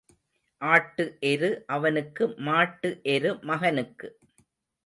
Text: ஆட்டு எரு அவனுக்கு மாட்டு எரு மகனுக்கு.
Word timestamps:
ஆட்டு 0.61 1.03
எரு 1.23 1.49
அவனுக்கு 1.67 2.23
மாட்டு 2.39 2.91
எரு 3.07 3.33
மகனுக்கு. 3.43 4.09